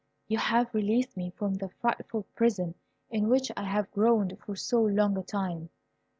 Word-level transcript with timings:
"You 0.27 0.39
have 0.39 0.73
released 0.73 1.15
me 1.15 1.29
from 1.29 1.53
the 1.53 1.69
frightful 1.69 2.23
prison 2.33 2.73
in 3.11 3.29
which 3.29 3.51
I 3.55 3.65
have 3.65 3.91
groaned 3.91 4.35
for 4.43 4.55
so 4.55 4.81
long 4.81 5.15
a 5.15 5.21
time. 5.21 5.69